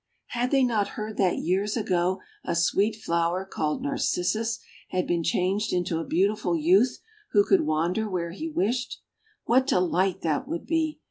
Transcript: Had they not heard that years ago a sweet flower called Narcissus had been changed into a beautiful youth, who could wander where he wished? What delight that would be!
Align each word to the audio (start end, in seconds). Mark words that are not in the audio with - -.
Had 0.29 0.49
they 0.49 0.63
not 0.63 0.87
heard 0.97 1.17
that 1.17 1.37
years 1.37 1.77
ago 1.77 2.21
a 2.43 2.55
sweet 2.55 2.95
flower 2.95 3.45
called 3.45 3.83
Narcissus 3.83 4.57
had 4.89 5.05
been 5.05 5.21
changed 5.21 5.71
into 5.71 5.99
a 5.99 6.03
beautiful 6.07 6.57
youth, 6.57 6.97
who 7.33 7.45
could 7.45 7.61
wander 7.67 8.09
where 8.09 8.31
he 8.31 8.49
wished? 8.49 8.99
What 9.43 9.67
delight 9.67 10.21
that 10.21 10.47
would 10.47 10.65
be! 10.65 10.97